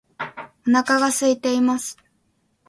[0.67, 1.95] お腹が空いています